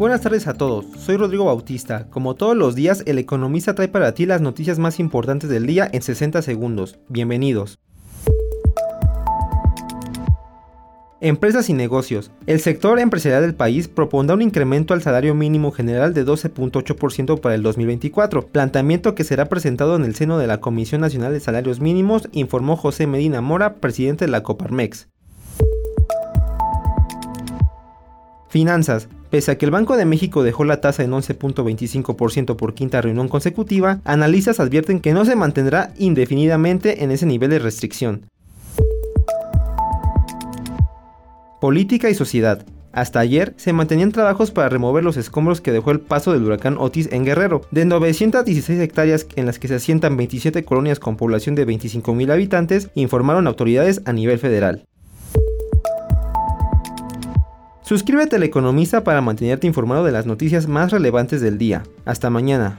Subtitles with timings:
[0.00, 2.06] Buenas tardes a todos, soy Rodrigo Bautista.
[2.08, 5.90] Como todos los días, el economista trae para ti las noticias más importantes del día
[5.92, 6.98] en 60 segundos.
[7.10, 7.78] Bienvenidos.
[11.20, 12.30] Empresas y negocios.
[12.46, 17.54] El sector empresarial del país propondrá un incremento al salario mínimo general de 12.8% para
[17.54, 21.80] el 2024, planteamiento que será presentado en el seno de la Comisión Nacional de Salarios
[21.80, 25.08] Mínimos, informó José Medina Mora, presidente de la Coparmex.
[28.48, 29.06] Finanzas.
[29.30, 33.28] Pese a que el Banco de México dejó la tasa en 11.25% por quinta reunión
[33.28, 38.26] consecutiva, analistas advierten que no se mantendrá indefinidamente en ese nivel de restricción.
[41.60, 42.66] Política y sociedad.
[42.92, 46.76] Hasta ayer se mantenían trabajos para remover los escombros que dejó el paso del huracán
[46.76, 47.60] Otis en Guerrero.
[47.70, 52.90] De 916 hectáreas en las que se asientan 27 colonias con población de 25.000 habitantes,
[52.96, 54.84] informaron autoridades a nivel federal.
[57.90, 61.82] Suscríbete al Economista para mantenerte informado de las noticias más relevantes del día.
[62.04, 62.78] Hasta mañana.